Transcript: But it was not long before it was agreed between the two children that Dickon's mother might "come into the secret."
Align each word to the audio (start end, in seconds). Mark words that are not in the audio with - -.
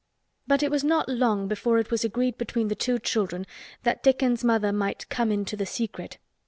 But 0.47 0.63
it 0.63 0.71
was 0.71 0.83
not 0.83 1.07
long 1.07 1.47
before 1.47 1.77
it 1.77 1.91
was 1.91 2.03
agreed 2.03 2.35
between 2.35 2.69
the 2.69 2.75
two 2.75 2.97
children 2.97 3.45
that 3.83 4.01
Dickon's 4.01 4.43
mother 4.43 4.73
might 4.73 5.07
"come 5.09 5.31
into 5.31 5.55
the 5.55 5.67
secret." 5.67 6.17